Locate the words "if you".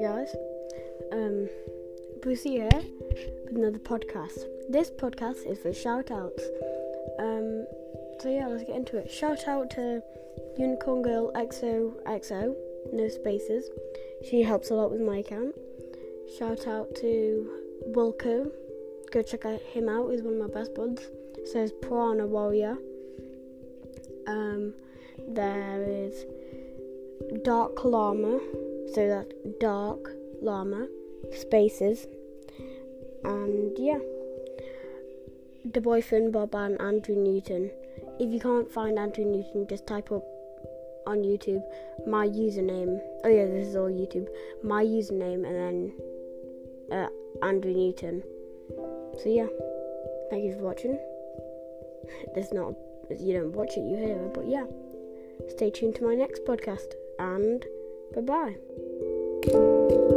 38.18-38.40